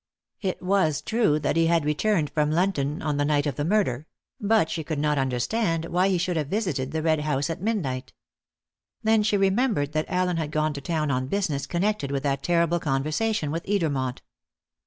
It 0.41 0.59
was 0.63 0.99
true 1.03 1.37
that 1.41 1.55
he 1.55 1.67
had 1.67 1.85
returned 1.85 2.31
from 2.31 2.49
London 2.49 3.03
on 3.03 3.17
the 3.17 3.23
night 3.23 3.45
of 3.45 3.55
the 3.55 3.63
murder; 3.63 4.07
but 4.39 4.67
she 4.67 4.83
could 4.83 4.97
not 4.97 5.19
understand 5.19 5.85
why 5.85 6.09
he 6.09 6.17
should 6.17 6.37
have 6.37 6.47
visited 6.47 6.89
the 6.91 7.03
Red 7.03 7.19
House 7.19 7.51
at 7.51 7.61
midnight. 7.61 8.11
Then 9.03 9.21
she 9.21 9.37
remembered 9.37 9.91
that 9.91 10.09
Allen 10.09 10.37
had 10.37 10.49
gone 10.49 10.73
to 10.73 10.81
town 10.81 11.11
on 11.11 11.27
business 11.27 11.67
connected 11.67 12.09
with 12.09 12.23
that 12.23 12.41
terrible 12.41 12.79
conversation 12.79 13.51
with 13.51 13.63
Edermont. 13.65 14.21